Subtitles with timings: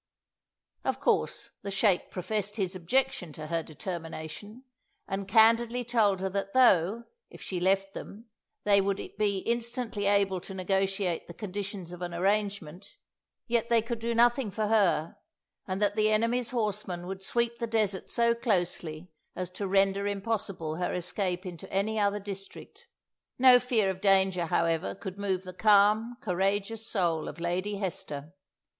[0.83, 4.63] Of course the sheikh professed his objection to her determination,
[5.07, 8.25] and candidly told her that though, if she left them,
[8.63, 12.97] they would be instantly able to negotiate the conditions of an arrangement,
[13.45, 15.17] yet they could do nothing for her,
[15.67, 20.77] and that the enemy's horsemen would sweep the desert so closely as to render impossible
[20.77, 22.87] her escape into any other district.
[23.37, 28.33] No fear of danger, however, could move the calm, courageous soul of Lady Hester.